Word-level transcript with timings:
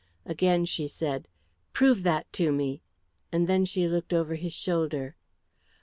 Again 0.25 0.65
she 0.65 0.87
said, 0.87 1.27
"Prove 1.73 2.01
that 2.01 2.33
to 2.33 2.51
me!" 2.51 2.81
and 3.31 3.47
then 3.47 3.65
she 3.65 3.87
looked 3.87 4.13
over 4.13 4.33
his 4.33 4.51
shoulder. 4.51 5.15